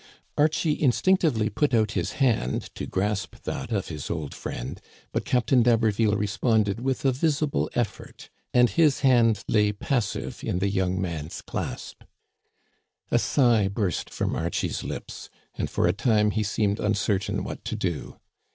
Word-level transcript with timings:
Archie 0.35 0.81
instinctively 0.81 1.47
put 1.47 1.75
out 1.75 1.91
his 1.91 2.13
hand 2.13 2.73
to 2.73 2.87
grasp 2.87 3.35
that 3.43 3.71
of 3.71 3.89
his 3.89 4.09
old 4.09 4.33
friend; 4.33 4.81
but 5.11 5.25
Captain 5.25 5.61
d'Haberville 5.61 6.15
responded 6.17 6.79
with 6.79 7.05
a 7.05 7.11
visible 7.11 7.69
effort, 7.75 8.31
and 8.51 8.71
his 8.71 9.01
hand 9.01 9.43
lay 9.47 9.71
passive 9.71 10.43
in 10.43 10.57
the 10.57 10.69
young 10.69 10.99
man's 10.99 11.43
clasp. 11.43 12.01
A 13.11 13.19
sigh 13.19 13.67
burst 13.67 14.09
from 14.09 14.35
Archie's 14.35 14.83
lips, 14.83 15.29
and 15.53 15.69
for 15.69 15.85
a 15.87 15.93
time 15.93 16.31
he 16.31 16.41
seemed 16.41 16.79
uncertain 16.79 17.43
what 17.43 17.63
to 17.65 17.75
do. 17.75 18.17